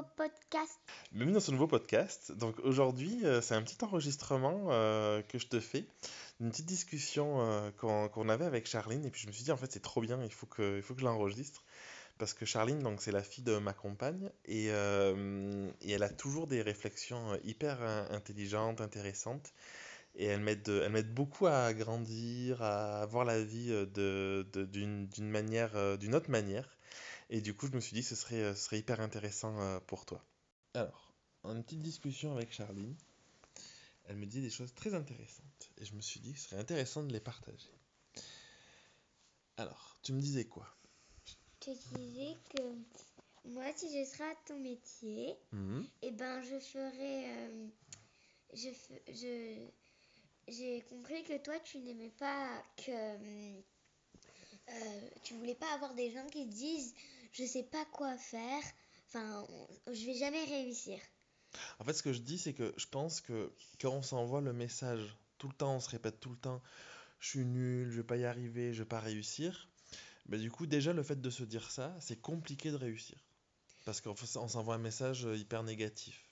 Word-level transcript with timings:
podcast. 0.00 0.78
Bienvenue 1.12 1.34
dans 1.34 1.40
ce 1.40 1.50
nouveau 1.50 1.66
podcast. 1.66 2.32
Donc 2.32 2.58
aujourd'hui, 2.60 3.20
euh, 3.24 3.42
c'est 3.42 3.54
un 3.54 3.60
petit 3.62 3.84
enregistrement 3.84 4.68
euh, 4.70 5.20
que 5.20 5.38
je 5.38 5.46
te 5.46 5.60
fais, 5.60 5.84
une 6.40 6.50
petite 6.50 6.64
discussion 6.64 7.42
euh, 7.42 7.70
qu'on 7.72 8.28
avait 8.30 8.46
avec 8.46 8.66
Charline. 8.66 9.04
Et 9.04 9.10
puis 9.10 9.20
je 9.20 9.26
me 9.26 9.32
suis 9.32 9.44
dit, 9.44 9.52
en 9.52 9.56
fait, 9.58 9.70
c'est 9.70 9.82
trop 9.82 10.00
bien, 10.00 10.22
il 10.22 10.32
faut 10.32 10.46
que, 10.46 10.76
il 10.76 10.82
faut 10.82 10.94
que 10.94 11.00
je 11.00 11.04
l'enregistre. 11.04 11.62
Parce 12.16 12.32
que 12.32 12.46
Charline, 12.46 12.78
donc, 12.78 13.02
c'est 13.02 13.12
la 13.12 13.22
fille 13.22 13.44
de 13.44 13.58
ma 13.58 13.74
compagne. 13.74 14.30
Et, 14.46 14.68
et 14.68 15.90
elle 15.90 16.02
a 16.02 16.08
toujours 16.08 16.46
des 16.46 16.62
réflexions 16.62 17.38
hyper 17.44 17.82
intelligentes, 18.10 18.80
intéressantes. 18.80 19.52
Et 20.14 20.26
elle 20.26 20.40
m'aide, 20.40 21.14
beaucoup 21.14 21.46
à 21.46 21.72
grandir, 21.72 22.62
à 22.62 23.06
voir 23.06 23.24
la 23.24 23.42
vie 23.42 23.72
euh, 23.72 23.86
de, 23.86 24.46
de- 24.52 24.66
d'une, 24.66 25.06
d'une 25.08 25.28
manière, 25.28 25.98
d'une 25.98 26.14
autre 26.14 26.30
manière. 26.30 26.76
Et 27.34 27.40
du 27.40 27.54
coup, 27.54 27.66
je 27.66 27.72
me 27.72 27.80
suis 27.80 27.94
dit, 27.94 28.02
ce 28.02 28.14
serait, 28.14 28.42
euh, 28.42 28.54
ce 28.54 28.64
serait 28.64 28.78
hyper 28.78 29.00
intéressant 29.00 29.58
euh, 29.58 29.80
pour 29.80 30.04
toi. 30.04 30.22
Alors, 30.74 31.14
en 31.44 31.56
une 31.56 31.64
petite 31.64 31.80
discussion 31.80 32.36
avec 32.36 32.52
Charline, 32.52 32.94
elle 34.04 34.16
me 34.16 34.26
dit 34.26 34.42
des 34.42 34.50
choses 34.50 34.74
très 34.74 34.92
intéressantes. 34.92 35.70
Et 35.78 35.86
je 35.86 35.94
me 35.94 36.02
suis 36.02 36.20
dit, 36.20 36.34
ce 36.36 36.50
serait 36.50 36.60
intéressant 36.60 37.02
de 37.02 37.10
les 37.12 37.20
partager. 37.20 37.72
Alors, 39.56 39.96
tu 40.02 40.12
me 40.12 40.20
disais 40.20 40.44
quoi? 40.44 40.66
Je 41.62 41.72
te 41.72 41.94
disais 41.94 42.36
que 42.50 42.62
moi, 43.48 43.64
si 43.76 43.86
je 43.88 44.04
serais 44.10 44.30
à 44.30 44.34
ton 44.46 44.58
métier, 44.58 45.34
Mhm. 45.52 45.86
eh 46.02 46.10
ben, 46.10 46.42
je 46.42 46.58
ferais. 46.58 47.24
euh, 47.48 47.68
je, 48.52 49.68
j'ai 50.48 50.82
compris 50.82 51.22
que 51.24 51.38
toi, 51.38 51.58
tu 51.60 51.78
n'aimais 51.78 52.12
pas 52.18 52.62
que. 52.76 52.90
euh, 54.68 55.08
tu 55.24 55.34
voulais 55.34 55.54
pas 55.54 55.72
avoir 55.74 55.94
des 55.94 56.10
gens 56.10 56.26
qui 56.26 56.44
disent 56.46 56.94
je 57.32 57.44
sais 57.44 57.64
pas 57.64 57.84
quoi 57.86 58.16
faire, 58.16 58.62
enfin, 59.06 59.46
je 59.92 60.06
vais 60.06 60.14
jamais 60.14 60.44
réussir. 60.44 60.98
En 61.78 61.84
fait, 61.84 61.92
ce 61.92 62.02
que 62.02 62.12
je 62.12 62.20
dis, 62.20 62.38
c'est 62.38 62.54
que 62.54 62.72
je 62.76 62.86
pense 62.86 63.20
que 63.20 63.52
quand 63.80 63.90
on 63.90 64.02
s'envoie 64.02 64.40
le 64.40 64.52
message, 64.52 65.16
tout 65.38 65.48
le 65.48 65.54
temps, 65.54 65.76
on 65.76 65.80
se 65.80 65.90
répète 65.90 66.20
tout 66.20 66.30
le 66.30 66.38
temps, 66.38 66.62
je 67.18 67.28
suis 67.28 67.44
nul, 67.44 67.90
je 67.90 67.96
vais 67.96 68.06
pas 68.06 68.16
y 68.16 68.24
arriver, 68.24 68.72
je 68.72 68.82
vais 68.82 68.88
pas 68.88 69.00
réussir. 69.00 69.68
Mais 70.26 70.38
du 70.38 70.50
coup, 70.50 70.66
déjà, 70.66 70.92
le 70.92 71.02
fait 71.02 71.20
de 71.20 71.30
se 71.30 71.42
dire 71.42 71.70
ça, 71.70 71.94
c'est 72.00 72.20
compliqué 72.20 72.70
de 72.70 72.76
réussir. 72.76 73.18
Parce 73.84 74.00
qu'on 74.00 74.14
s'envoie 74.14 74.76
un 74.76 74.78
message 74.78 75.26
euh, 75.26 75.36
hyper 75.36 75.64
négatif. 75.64 76.24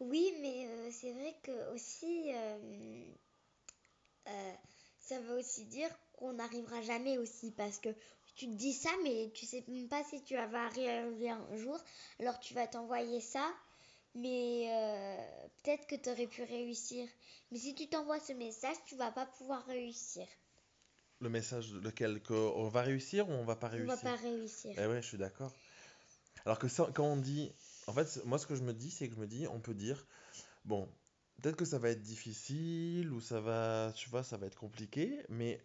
Oui, 0.00 0.32
mais 0.40 0.66
euh, 0.66 0.90
c'est 0.90 1.12
vrai 1.12 1.34
que 1.42 1.74
aussi, 1.74 2.32
euh, 2.34 3.04
euh, 4.28 4.52
ça 4.98 5.20
veut 5.20 5.38
aussi 5.38 5.66
dire 5.66 5.90
qu'on 6.14 6.32
n'arrivera 6.32 6.80
jamais 6.80 7.18
aussi 7.18 7.50
parce 7.50 7.78
que 7.78 7.90
tu 8.40 8.46
te 8.46 8.54
dis 8.54 8.72
ça, 8.72 8.88
mais 9.02 9.30
tu 9.34 9.44
sais 9.44 9.62
même 9.68 9.86
pas 9.88 10.02
si 10.02 10.22
tu 10.22 10.34
vas 10.34 10.64
arriver 10.64 11.28
un 11.28 11.56
jour. 11.56 11.78
Alors 12.18 12.40
tu 12.40 12.54
vas 12.54 12.66
t'envoyer 12.66 13.20
ça, 13.20 13.46
mais 14.14 14.64
euh, 14.72 15.46
peut-être 15.62 15.86
que 15.86 15.94
tu 15.94 16.08
aurais 16.08 16.26
pu 16.26 16.42
réussir. 16.44 17.06
Mais 17.52 17.58
si 17.58 17.74
tu 17.74 17.86
t'envoies 17.86 18.18
ce 18.18 18.32
message, 18.32 18.76
tu 18.86 18.96
vas 18.96 19.12
pas 19.12 19.26
pouvoir 19.26 19.66
réussir. 19.66 20.26
Le 21.20 21.28
message, 21.28 21.74
lequel, 21.74 22.22
qu'on 22.22 22.68
va 22.68 22.80
réussir 22.80 23.28
ou 23.28 23.32
on 23.32 23.44
va 23.44 23.56
pas 23.56 23.66
On 23.66 23.72
réussir? 23.72 23.94
va 23.94 23.96
pas 23.98 24.16
réussir. 24.16 24.74
Eh 24.78 24.86
ouais, 24.86 25.02
je 25.02 25.06
suis 25.08 25.18
d'accord. 25.18 25.52
Alors 26.46 26.58
que 26.58 26.68
ça, 26.68 26.88
quand 26.94 27.04
on 27.04 27.18
dit, 27.18 27.52
en 27.88 27.92
fait, 27.92 28.24
moi 28.24 28.38
ce 28.38 28.46
que 28.46 28.54
je 28.54 28.62
me 28.62 28.72
dis, 28.72 28.90
c'est 28.90 29.06
que 29.06 29.16
je 29.16 29.20
me 29.20 29.26
dis, 29.26 29.46
on 29.48 29.60
peut 29.60 29.74
dire, 29.74 30.06
bon, 30.64 30.88
peut-être 31.42 31.56
que 31.56 31.66
ça 31.66 31.78
va 31.78 31.90
être 31.90 32.00
difficile 32.00 33.12
ou 33.12 33.20
ça 33.20 33.38
va, 33.42 33.92
tu 33.94 34.08
vois, 34.08 34.22
ça 34.22 34.38
va 34.38 34.46
être 34.46 34.56
compliqué, 34.58 35.20
mais 35.28 35.62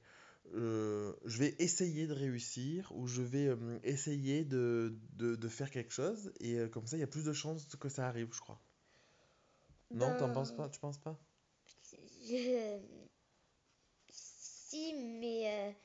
euh, 0.54 1.14
je 1.26 1.40
vais 1.40 1.56
essayer 1.60 2.08
de 2.08 2.14
réussir 2.14 2.92
ou 2.96 3.08
je 3.08 3.22
vais 3.22 3.48
euh, 3.48 3.80
essayer 3.84 4.46
de, 4.46 4.98
de, 5.14 5.36
de 5.36 5.48
faire 5.50 5.72
quelque 5.72 5.92
chose 5.92 6.32
et 6.40 6.56
euh, 6.60 6.68
comme 6.68 6.86
ça, 6.88 6.98
il 6.98 7.00
y 7.00 7.04
a 7.04 7.08
plus 7.08 7.26
de 7.26 7.34
chances 7.34 7.66
que 7.76 7.90
ça 7.90 8.08
arrive, 8.08 8.30
je 8.32 8.40
crois. 8.40 8.62
Non, 9.92 10.16
t'en 10.18 10.32
penses 10.32 10.52
Ben, 10.52 10.58
pas? 10.58 10.70
Tu 10.70 10.80
penses 10.80 10.98
pas? 11.00 11.18
Je... 12.28 12.80
Si, 14.10 14.94
mais 14.94 15.76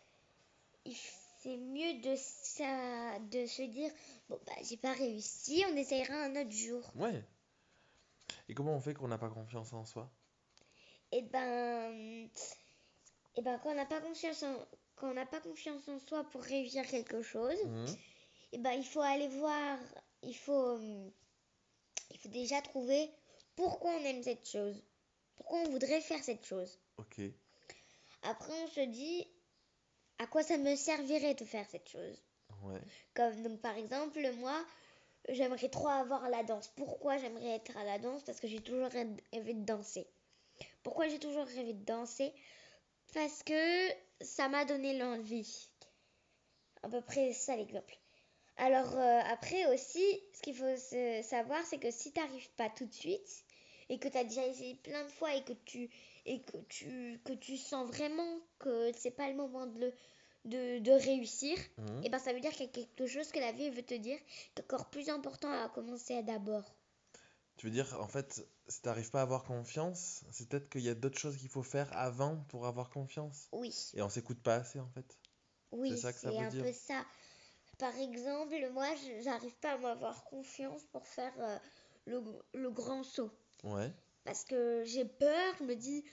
c'est 1.43 1.56
mieux 1.56 2.00
de, 2.00 2.15
ça, 2.16 3.19
de 3.31 3.47
se 3.47 3.62
dire 3.62 3.91
bon, 4.28 4.38
bah, 4.47 4.53
j'ai 4.69 4.76
pas 4.76 4.93
réussi, 4.93 5.65
on 5.70 5.76
essayera 5.76 6.15
un 6.25 6.37
autre 6.37 6.50
jour. 6.50 6.91
Ouais. 6.97 7.25
Et 8.49 8.54
comment 8.54 8.75
on 8.75 8.81
fait 8.81 8.94
qu'on 8.94 9.09
n'a 9.09 9.19
pas 9.19 9.31
confiance 9.31 9.72
en 9.72 9.84
soi? 9.84 10.10
Et 11.12 11.22
ben, 11.22 12.28
et 13.36 13.42
ben 13.42 13.58
quand 13.62 13.70
on 13.70 13.74
n'a 13.74 13.86
pas 13.86 14.00
confiance 14.00 14.42
en, 14.42 14.54
quand 14.96 15.10
on 15.10 15.14
n'a 15.14 15.26
pas 15.26 15.41
confiance 15.41 15.88
en 15.88 15.98
soi 15.98 16.24
pour 16.30 16.42
réussir 16.42 16.86
quelque 16.86 17.22
chose, 17.22 17.58
Mhm. 17.64 17.86
et 18.52 18.58
ben 18.58 18.72
il 18.72 18.84
faut 18.84 19.00
aller 19.00 19.28
voir, 19.28 19.78
il 20.22 20.36
faut, 20.36 20.52
hum, 20.74 21.10
il 22.10 22.19
faut 22.19 22.28
déjà 22.28 22.60
trouver 22.62 23.10
pourquoi 23.56 23.90
on 23.92 24.04
aime 24.04 24.22
cette 24.22 24.48
chose, 24.48 24.82
pourquoi 25.36 25.58
on 25.60 25.70
voudrait 25.70 26.00
faire 26.00 26.22
cette 26.22 26.44
chose. 26.44 26.78
Ok. 26.98 27.20
Après, 28.22 28.52
on 28.64 28.66
se 28.69 28.80
dit 28.80 29.26
à 30.19 30.26
quoi 30.26 30.42
ça 30.42 30.58
me 30.58 30.74
servirait 30.76 31.34
de 31.34 31.44
faire 31.44 31.66
cette 31.70 31.88
chose. 31.88 32.22
Ouais. 32.64 32.80
Comme 33.14 33.42
donc 33.42 33.60
par 33.62 33.76
exemple, 33.76 34.20
moi, 34.34 34.62
j'aimerais 35.30 35.69
trop 35.70 35.88
avoir 35.88 36.28
la 36.28 36.42
danse. 36.42 36.69
Pourquoi 36.76 37.16
j'aimerais 37.16 37.54
être 37.56 37.74
à 37.78 37.84
la 37.84 37.98
danse? 37.98 38.22
Parce 38.24 38.38
que 38.40 38.48
j'ai 38.48 38.60
toujours 38.60 38.88
rêvé 38.88 39.54
de 39.54 39.64
danser. 39.64 40.06
Pourquoi 40.82 41.08
j'ai 41.08 41.19
toujours 41.19 41.46
rêvé 41.46 41.72
de 41.72 41.84
danser? 41.84 42.34
Parce 43.15 43.43
que 43.43 43.88
ça 44.21 44.48
m'a 44.48 44.65
donné 44.65 44.97
l'envie. 44.98 45.69
À 46.82 46.88
peu 46.88 47.00
près 47.03 47.32
ça 47.32 47.56
l'exemple. 47.56 47.98
Alors 48.56 48.97
euh, 48.97 49.21
après 49.31 49.66
aussi, 49.75 50.04
ce 50.34 50.43
qu'il 50.43 50.54
faut 50.54 50.76
se- 50.76 51.20
savoir, 51.22 51.62
c'est 51.66 51.78
que 51.78 51.91
si 51.91 52.12
tu 52.12 52.20
n'arrives 52.20 52.50
pas 52.56 52.69
tout 52.70 52.87
de 52.87 52.93
suite 52.94 53.44
et 53.88 53.99
que 53.99 54.09
tu 54.09 54.16
as 54.16 54.25
déjà 54.25 54.47
essayé 54.47 54.75
plein 54.76 55.03
de 55.04 55.10
fois 55.10 55.34
et 55.34 55.43
que 55.44 55.53
tu 55.65 55.91
et 56.26 56.41
que 56.43 56.56
tu 56.69 57.20
que 57.25 57.32
tu 57.32 57.56
sens 57.56 57.87
vraiment 57.88 58.38
que 58.59 58.93
c'est 58.97 59.10
pas 59.10 59.28
le 59.28 59.34
moment 59.34 59.66
de 59.66 59.78
le 59.81 59.93
de, 60.47 60.78
de 60.78 60.93
réussir, 60.93 61.59
Mhm. 61.76 62.04
et 62.04 62.09
ben 62.09 62.19
ça 62.19 62.32
veut 62.32 62.41
dire 62.41 62.50
qu'il 62.53 62.65
y 62.65 62.69
a 62.69 62.72
quelque 62.72 63.06
chose 63.06 63.31
que 63.31 63.38
la 63.38 63.53
vie 63.53 63.69
veut 63.70 63.82
te 63.82 63.93
dire 63.94 64.19
qui 64.54 64.62
est 64.62 64.62
encore 64.62 64.88
plus 64.88 65.10
important 65.10 65.50
à 65.50 65.69
commencer 65.69 66.22
d'abord. 66.22 66.65
Tu 67.60 67.66
veux 67.66 67.72
dire, 67.72 67.94
en 68.00 68.09
fait, 68.09 68.43
si 68.69 68.81
t'arrives 68.81 69.10
pas 69.10 69.21
à 69.21 69.22
avoir 69.25 69.44
confiance, 69.44 70.25
c'est 70.31 70.48
peut-être 70.48 70.71
qu'il 70.71 70.81
y 70.81 70.88
a 70.88 70.94
d'autres 70.94 71.19
choses 71.19 71.37
qu'il 71.37 71.50
faut 71.50 71.62
faire 71.62 71.94
avant 71.94 72.38
pour 72.48 72.66
avoir 72.66 72.88
confiance. 72.88 73.50
Oui, 73.53 73.71
Et 73.94 74.00
on 74.00 74.09
s'écoute 74.09 74.41
pas 74.43 74.54
assez, 74.54 74.81
en 74.81 74.88
fait. 74.88 75.04
oui, 75.72 75.91
C'est 75.91 75.97
ça 75.99 76.12
que 76.15 76.19
ça 76.19 76.31
c'est 76.31 76.38
veut 76.38 76.47
un 76.47 76.49
dire. 76.49 76.65
peu 76.65 76.72
ça. 76.72 77.04
Par 77.78 77.94
exemple, 77.97 78.56
moi, 78.72 78.87
j'arrive 79.22 79.54
pas 79.56 79.72
à 79.72 79.78
m'avoir 79.78 80.25
confiance 80.25 80.87
pour 80.87 81.06
faire 81.06 81.34
euh, 81.38 81.59
le, 82.06 82.22
le 82.54 82.70
grand 82.70 83.03
saut. 83.03 83.31
Ouais. 83.65 83.93
Parce 84.25 84.44
que 84.44 84.82
j'ai 84.87 85.04
peur, 85.04 85.54
je 85.59 85.65
me 85.65 85.75
dis, 85.76 86.04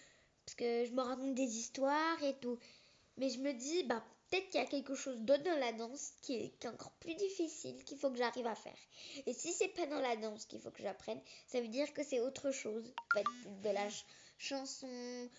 parce 0.46 0.56
que 0.56 0.86
je 0.86 0.92
me 0.94 1.02
raconte 1.02 1.36
des 1.36 1.58
histoires 1.58 2.24
et 2.24 2.38
tout. 2.40 2.60
Mais 3.18 3.30
je 3.30 3.40
me 3.42 3.54
dis, 3.54 3.84
bah, 3.86 4.04
peut-être 4.30 4.50
qu'il 4.50 4.60
y 4.62 4.64
a 4.64 4.68
quelque 4.68 4.96
chose 4.96 5.22
d'autre 5.22 5.44
dans 5.44 5.60
la 5.60 5.72
danse 5.74 6.12
qui 6.22 6.36
est, 6.36 6.50
qui 6.60 6.68
est 6.68 6.70
encore 6.70 6.92
plus 6.94 7.16
difficile, 7.16 7.84
qu'il 7.86 7.98
faut 7.98 8.10
que 8.12 8.18
j'arrive 8.18 8.48
à 8.48 8.56
faire. 8.56 8.78
Et 9.26 9.34
si 9.34 9.54
c'est 9.54 9.70
pas 9.70 9.86
dans 9.88 10.00
la 10.00 10.16
danse 10.18 10.46
qu'il 10.46 10.60
faut 10.62 10.72
que 10.72 10.82
j'apprenne, 10.84 11.22
ça 11.48 11.62
veut 11.62 11.68
dire 11.70 11.94
que 11.94 12.04
c'est 12.04 12.20
autre 12.20 12.52
chose. 12.52 12.94
Peut-être 13.14 13.62
de 13.62 13.70
la 13.70 13.90
ch- 13.90 14.06
chanson, 14.38 15.30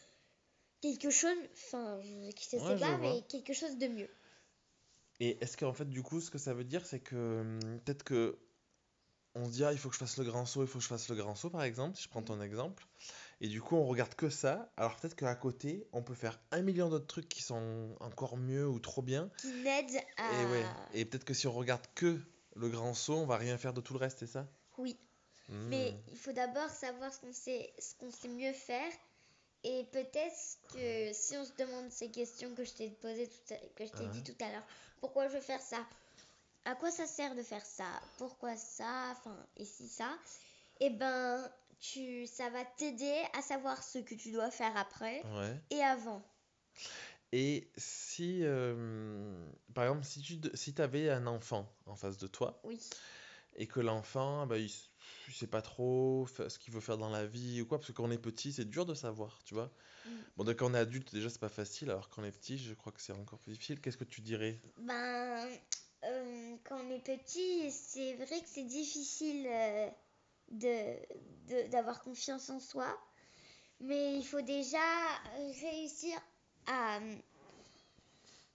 quelque 0.80 1.10
chose, 1.10 1.36
enfin, 1.52 2.00
je, 2.02 2.30
qui 2.32 2.44
se 2.46 2.56
Ouais, 2.56 2.78
pas, 2.78 2.98
mais 2.98 3.22
quelque 3.28 3.52
chose 3.52 3.76
de 3.78 3.88
mieux. 3.88 4.10
Et 5.20 5.38
est-ce 5.42 5.56
qu'en 5.56 5.72
fait, 5.72 5.88
du 5.88 6.02
coup, 6.02 6.20
ce 6.20 6.30
que 6.30 6.38
ça 6.38 6.54
veut 6.54 6.64
dire, 6.64 6.86
c'est 6.86 7.00
que 7.00 7.40
hum, 7.40 7.80
peut-être 7.80 8.02
que 8.04 8.38
on 9.34 9.46
se 9.46 9.50
dit, 9.52 9.64
ah, 9.64 9.72
il 9.72 9.78
faut 9.78 9.88
que 9.88 9.94
je 9.94 10.00
fasse 10.00 10.16
le 10.18 10.24
grand 10.24 10.46
saut, 10.46 10.62
il 10.62 10.68
faut 10.68 10.78
que 10.78 10.84
je 10.84 10.88
fasse 10.88 11.08
le 11.08 11.16
grand 11.16 11.34
saut, 11.34 11.50
par 11.50 11.62
exemple, 11.62 11.96
si 11.96 12.04
je 12.04 12.08
prends 12.08 12.22
ton 12.22 12.40
exemple. 12.42 12.86
Et 13.40 13.48
du 13.48 13.62
coup, 13.62 13.76
on 13.76 13.86
regarde 13.86 14.14
que 14.14 14.30
ça. 14.30 14.72
Alors 14.76 14.96
peut-être 14.96 15.14
qu'à 15.14 15.34
côté, 15.34 15.86
on 15.92 16.02
peut 16.02 16.14
faire 16.14 16.40
un 16.50 16.62
million 16.62 16.88
d'autres 16.88 17.06
trucs 17.06 17.28
qui 17.28 17.42
sont 17.42 17.96
encore 18.00 18.36
mieux 18.36 18.66
ou 18.66 18.80
trop 18.80 19.02
bien. 19.02 19.30
Qui 19.38 19.52
m'aide 19.52 20.02
à. 20.16 20.32
Et 20.32 20.46
ouais. 20.46 20.66
Et 20.92 21.04
peut-être 21.04 21.24
que 21.24 21.34
si 21.34 21.46
on 21.46 21.52
regarde 21.52 21.86
que 21.94 22.20
le 22.56 22.68
grand 22.68 22.94
saut, 22.94 23.14
on 23.14 23.26
va 23.26 23.36
rien 23.36 23.56
faire 23.56 23.72
de 23.72 23.80
tout 23.80 23.92
le 23.92 24.00
reste, 24.00 24.18
c'est 24.20 24.26
ça? 24.26 24.46
Oui. 24.76 24.98
Hmm. 25.48 25.68
Mais 25.68 25.94
il 26.10 26.18
faut 26.18 26.32
d'abord 26.32 26.68
savoir 26.68 27.12
ce 27.12 27.20
qu'on 27.20 27.32
sait, 27.32 27.72
ce 27.78 27.94
qu'on 27.94 28.10
sait 28.10 28.28
mieux 28.28 28.52
faire. 28.52 28.92
Et 29.64 29.84
peut-être 29.92 30.58
que 30.72 31.12
si 31.12 31.36
on 31.36 31.44
se 31.44 31.52
demande 31.58 31.90
ces 31.90 32.10
questions 32.10 32.54
que 32.54 32.64
je 32.64 32.72
t'ai 32.72 32.90
posées 32.90 33.28
tout 33.28 33.54
à- 33.54 33.58
que 33.76 33.86
je 33.86 33.90
t'ai 33.92 34.04
Ouais. 34.04 34.10
dit 34.10 34.22
tout 34.24 34.44
à 34.44 34.50
l'heure, 34.50 34.66
pourquoi 35.00 35.28
je 35.28 35.34
veux 35.34 35.40
faire 35.40 35.60
ça? 35.60 35.84
À 36.64 36.74
quoi 36.74 36.90
ça 36.90 37.06
sert 37.06 37.34
de 37.34 37.42
faire 37.42 37.64
ça? 37.64 37.88
Pourquoi 38.18 38.56
ça? 38.56 39.12
Enfin, 39.12 39.36
et 39.56 39.64
si 39.64 39.88
ça? 39.88 40.10
Eh 40.80 40.90
ben, 40.90 41.50
tu, 41.80 42.26
ça 42.26 42.50
va 42.50 42.64
t'aider 42.64 43.22
à 43.34 43.42
savoir 43.42 43.82
ce 43.82 43.98
que 43.98 44.14
tu 44.14 44.32
dois 44.32 44.50
faire 44.50 44.76
après 44.76 45.24
Ouais. 45.24 45.60
et 45.70 45.82
avant. 45.82 46.22
Et 47.32 47.70
si, 47.76 48.40
euh, 48.42 49.46
par 49.74 49.84
exemple, 49.84 50.04
si 50.04 50.22
tu 50.22 50.40
si 50.54 50.74
avais 50.80 51.10
un 51.10 51.26
enfant 51.26 51.70
en 51.86 51.94
face 51.94 52.16
de 52.18 52.26
toi 52.26 52.60
Oui. 52.64 52.80
et 53.56 53.66
que 53.66 53.80
l'enfant, 53.80 54.46
bah, 54.46 54.58
il, 54.58 54.70
il 55.28 55.34
sait 55.34 55.46
pas 55.46 55.62
trop 55.62 56.26
ce 56.28 56.58
qu'il 56.58 56.72
veut 56.74 56.80
faire 56.80 56.98
dans 56.98 57.10
la 57.10 57.26
vie 57.26 57.60
ou 57.62 57.66
quoi, 57.66 57.78
parce 57.78 57.88
que 57.88 57.92
quand 57.92 58.04
on 58.04 58.10
est 58.10 58.18
petit, 58.18 58.52
c'est 58.52 58.64
dur 58.64 58.86
de 58.86 58.94
savoir, 58.94 59.42
tu 59.44 59.54
vois. 59.54 59.70
Mm. 60.04 60.10
Bon, 60.36 60.44
donc 60.44 60.56
quand 60.58 60.70
on 60.70 60.74
est 60.74 60.78
adulte, 60.78 61.12
déjà, 61.14 61.30
c'est 61.30 61.40
pas 61.40 61.48
facile, 61.48 61.90
alors 61.90 62.08
quand 62.10 62.22
on 62.22 62.24
est 62.24 62.32
petit, 62.32 62.58
je 62.58 62.74
crois 62.74 62.92
que 62.92 63.02
c'est 63.02 63.12
encore 63.12 63.40
plus 63.40 63.52
difficile. 63.52 63.80
Qu'est-ce 63.80 63.98
que 63.98 64.04
tu 64.04 64.20
dirais? 64.22 64.60
Ben, 64.78 65.46
euh, 66.04 66.56
quand 66.64 66.80
on 66.80 66.90
est 66.90 67.02
petit, 67.04 67.70
c'est 67.70 68.14
vrai 68.14 68.40
que 68.40 68.48
c'est 68.48 68.64
difficile 68.64 69.46
euh, 69.46 69.90
de, 70.50 71.68
d'avoir 71.70 72.02
confiance 72.02 72.50
en 72.50 72.60
soi. 72.60 72.86
Mais 73.80 74.16
il 74.16 74.24
faut 74.26 74.40
déjà 74.42 74.78
réussir 75.60 76.18
à, 76.66 76.98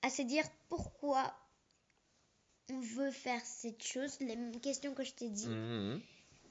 à 0.02 0.10
se 0.10 0.22
dire 0.22 0.44
pourquoi 0.70 1.34
on 2.72 2.80
veut 2.80 3.12
faire 3.12 3.44
cette 3.46 3.84
chose. 3.84 4.20
Les 4.20 4.38
questions 4.62 4.94
que 4.94 5.04
je 5.04 5.14
t'ai 5.14 5.30
dit. 5.30 5.48
Mhm. 5.48 6.02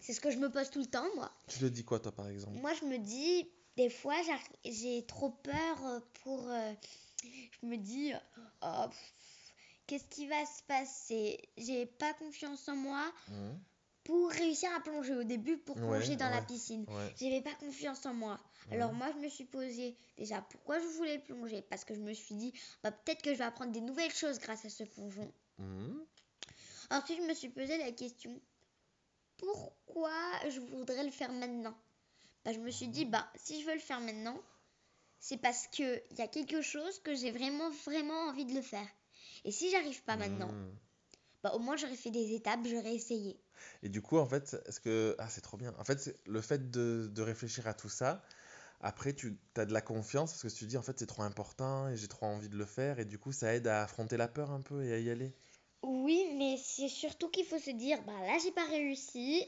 C'est 0.00 0.14
ce 0.14 0.20
que 0.20 0.30
je 0.30 0.38
me 0.38 0.50
pose 0.50 0.68
tout 0.70 0.80
le 0.80 0.86
temps, 0.86 1.06
moi. 1.14 1.30
Tu 1.48 1.58
te 1.60 1.64
dis 1.66 1.84
quoi, 1.84 2.00
toi, 2.00 2.12
par 2.12 2.28
exemple? 2.28 2.58
Moi, 2.58 2.72
je 2.74 2.84
me 2.86 2.98
dis, 2.98 3.48
des 3.76 3.88
fois, 3.88 4.16
j'ai 4.64 5.04
trop 5.06 5.30
peur 5.30 5.86
euh, 5.86 6.00
pour... 6.24 6.50
euh, 6.50 6.72
je 7.22 7.66
me 7.66 7.76
dis, 7.76 8.12
oh, 8.62 8.86
qu'est-ce 9.86 10.06
qui 10.06 10.26
va 10.26 10.44
se 10.44 10.62
passer? 10.64 11.38
J'ai 11.56 11.86
pas 11.86 12.12
confiance 12.14 12.68
en 12.68 12.76
moi 12.76 13.12
Mhm. 13.28 13.60
Pour 14.04 14.30
réussir 14.30 14.68
à 14.74 14.80
plonger 14.80 15.14
au 15.14 15.22
début, 15.24 15.58
pour 15.58 15.76
Ouais, 15.76 15.82
plonger 15.98 16.16
dans 16.16 16.28
la 16.28 16.42
piscine. 16.42 16.84
Ouais. 16.88 17.14
J'avais 17.20 17.40
pas 17.40 17.54
confiance 17.54 18.04
en 18.06 18.14
moi. 18.14 18.38
Alors 18.70 18.92
moi, 18.92 19.10
je 19.14 19.18
me 19.18 19.28
suis 19.28 19.44
posé 19.44 19.96
déjà 20.16 20.40
pourquoi 20.42 20.80
je 20.80 20.86
voulais 20.86 21.18
plonger. 21.18 21.62
Parce 21.62 21.84
que 21.84 21.94
je 21.94 22.00
me 22.00 22.12
suis 22.12 22.34
dit, 22.34 22.52
bah, 22.82 22.90
peut-être 22.92 23.22
que 23.22 23.32
je 23.32 23.38
vais 23.38 23.44
apprendre 23.44 23.72
des 23.72 23.80
nouvelles 23.80 24.12
choses 24.12 24.38
grâce 24.38 24.64
à 24.64 24.70
ce 24.70 24.84
plongeon. 24.84 25.30
Mhm. 25.58 26.04
Ensuite, 26.90 27.18
je 27.22 27.26
me 27.28 27.34
suis 27.34 27.48
posé 27.48 27.78
la 27.78 27.92
question, 27.92 28.40
pourquoi 29.36 30.12
je 30.48 30.60
voudrais 30.60 31.04
le 31.04 31.10
faire 31.10 31.32
maintenant? 31.32 31.74
Bah, 32.44 32.52
Je 32.52 32.58
me 32.58 32.70
suis 32.70 32.88
dit, 32.88 33.04
bah, 33.04 33.30
si 33.36 33.60
je 33.60 33.66
veux 33.66 33.74
le 33.74 33.80
faire 33.80 34.00
maintenant, 34.00 34.40
c'est 35.20 35.36
parce 35.36 35.66
qu'il 35.68 36.02
y 36.18 36.22
a 36.22 36.28
quelque 36.28 36.60
chose 36.62 36.98
que 37.00 37.14
j'ai 37.14 37.30
vraiment, 37.30 37.70
vraiment 37.86 38.28
envie 38.28 38.44
de 38.44 38.54
le 38.54 38.62
faire. 38.62 38.86
Et 39.44 39.52
si 39.52 39.70
j'arrive 39.70 40.02
pas 40.04 40.16
maintenant, 40.16 40.50
Mhm. 40.52 40.76
Bah, 41.42 41.52
au 41.54 41.58
moins 41.58 41.76
j'aurais 41.76 41.96
fait 41.96 42.10
des 42.10 42.34
étapes, 42.34 42.60
j'aurais 42.66 42.94
essayé. 42.94 43.40
Et 43.82 43.88
du 43.88 44.00
coup, 44.02 44.18
en 44.18 44.26
fait, 44.26 44.56
est-ce 44.66 44.80
que. 44.80 45.14
Ah, 45.18 45.28
c'est 45.28 45.40
trop 45.40 45.56
bien. 45.56 45.74
En 45.78 45.84
fait, 45.84 46.18
le 46.26 46.40
fait 46.40 46.70
de, 46.70 47.08
de 47.12 47.22
réfléchir 47.22 47.66
à 47.66 47.74
tout 47.74 47.88
ça, 47.88 48.22
après, 48.80 49.14
tu 49.14 49.38
as 49.56 49.66
de 49.66 49.72
la 49.72 49.80
confiance 49.82 50.32
parce 50.32 50.42
que 50.42 50.48
tu 50.48 50.64
te 50.66 50.70
dis, 50.70 50.78
en 50.78 50.82
fait, 50.82 50.98
c'est 50.98 51.06
trop 51.06 51.22
important 51.22 51.88
et 51.88 51.96
j'ai 51.96 52.08
trop 52.08 52.26
envie 52.26 52.48
de 52.50 52.56
le 52.56 52.66
faire. 52.66 52.98
Et 53.00 53.04
du 53.06 53.18
coup, 53.18 53.32
ça 53.32 53.54
aide 53.54 53.66
à 53.68 53.82
affronter 53.84 54.16
la 54.18 54.28
peur 54.28 54.50
un 54.52 54.62
peu 54.62 54.84
et 54.84 54.92
à 54.94 54.98
y 55.00 55.10
aller. 55.10 55.34
Oui, 55.82 56.24
mais 56.38 56.56
c'est 56.56 56.88
surtout 56.88 57.28
qu'il 57.30 57.44
faut 57.44 57.58
se 57.58 57.70
dire, 57.70 58.02
bah 58.04 58.20
là 58.20 58.36
j'ai 58.42 58.50
pas 58.52 58.66
réussi, 58.66 59.44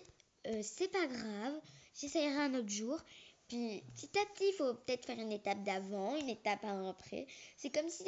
euh, 0.46 0.60
c'est 0.62 0.88
pas 0.88 1.06
grave, 1.06 1.60
j'essayerai 1.94 2.36
un 2.42 2.54
autre 2.54 2.68
jour. 2.68 3.00
Puis 3.48 3.82
petit 3.94 4.18
à 4.18 4.24
petit, 4.32 4.44
il 4.48 4.54
faut 4.56 4.72
peut-être 4.74 5.04
faire 5.04 5.18
une 5.18 5.30
étape 5.32 5.62
d'avant, 5.64 6.16
une 6.16 6.30
étape 6.30 6.64
après. 6.64 7.26
C'est 7.56 7.70
comme 7.70 7.88
si 7.90 8.04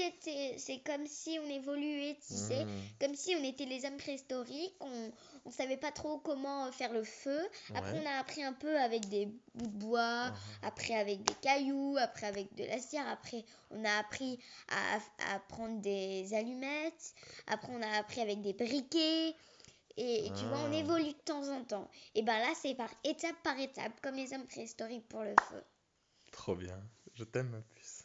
c'est 0.58 0.78
comme 0.84 1.06
si 1.06 1.38
on 1.44 1.48
évoluait, 1.50 2.16
tu 2.26 2.34
sais, 2.34 2.64
Mhm. 2.64 2.82
comme 3.00 3.14
si 3.14 3.34
on 3.36 3.44
était 3.44 3.66
les 3.66 3.84
hommes 3.84 3.98
préhistoriques, 3.98 4.74
on 4.80 5.12
on 5.44 5.50
savait 5.52 5.76
pas 5.76 5.92
trop 5.92 6.18
comment 6.18 6.72
faire 6.72 6.92
le 6.92 7.04
feu. 7.04 7.38
Après 7.74 7.92
Ouais. 7.92 8.02
on 8.02 8.06
a 8.06 8.18
appris 8.18 8.42
un 8.42 8.52
peu 8.52 8.76
avec 8.80 9.08
des 9.08 9.26
bouts 9.26 9.66
de 9.66 9.78
bois, 9.78 10.30
Mhm. 10.30 10.34
après 10.62 10.94
avec 10.94 11.22
des 11.22 11.34
cailloux, 11.34 11.96
après 12.00 12.26
avec 12.26 12.52
de 12.56 12.64
la 12.64 12.80
cire, 12.80 13.06
après 13.06 13.44
on 13.70 13.84
a 13.84 13.98
appris 13.98 14.40
à, 14.70 15.34
à 15.34 15.38
prendre 15.40 15.80
des 15.80 16.32
allumettes, 16.34 17.14
après 17.46 17.72
on 17.72 17.82
a 17.82 17.98
appris 17.98 18.20
avec 18.22 18.40
des 18.42 18.54
briquets. 18.54 19.34
Et, 19.98 20.26
et 20.26 20.30
tu 20.32 20.44
vois, 20.46 20.58
on 20.58 20.72
Ah. 20.72 20.76
évolue 20.76 21.12
de 21.12 21.22
temps 21.24 21.48
en 21.48 21.64
temps. 21.64 21.90
Et 22.14 22.22
ben 22.22 22.38
là, 22.38 22.52
c'est 22.54 22.74
par 22.74 22.90
étape 23.04 23.36
par 23.42 23.58
étape, 23.58 24.00
comme 24.02 24.14
les 24.14 24.32
hommes 24.34 24.46
préhistoriques 24.46 25.08
pour 25.08 25.22
le 25.22 25.34
feu. 25.50 25.62
Trop 26.32 26.54
bien. 26.54 26.78
Je 27.14 27.24
t'aime, 27.24 27.48
ma 27.48 27.60
puce. 27.74 28.04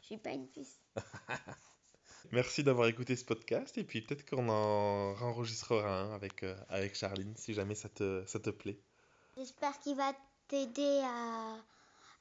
Je 0.00 0.06
suis 0.06 0.16
pas 0.16 0.30
une 0.30 0.48
puce. 0.48 0.78
Merci 2.32 2.62
d'avoir 2.64 2.88
écouté 2.88 3.16
ce 3.16 3.24
podcast. 3.24 3.76
Et 3.78 3.84
puis, 3.84 4.00
peut-être 4.02 4.28
qu'on 4.28 4.48
en 4.48 5.14
enregistrera 5.20 5.88
un 5.88 6.14
avec, 6.14 6.42
euh, 6.42 6.56
avec 6.68 6.94
Charline 6.94 7.34
si 7.36 7.54
jamais 7.54 7.74
ça 7.74 7.88
te, 7.88 8.24
ça 8.26 8.38
te 8.40 8.50
plaît. 8.50 8.78
J'espère 9.36 9.78
qu'il 9.80 9.96
va 9.96 10.12
t'aider 10.48 11.00
à, 11.04 11.56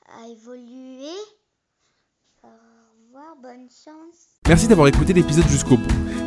à 0.09 0.27
évoluer. 0.27 1.09
Au 2.43 2.47
revoir, 3.07 3.35
bonne 3.37 3.69
chance. 3.69 4.27
Merci 4.47 4.67
d'avoir 4.67 4.87
écouté 4.87 5.13
l'épisode 5.13 5.47
jusqu'au 5.47 5.77
bout. 5.77 6.26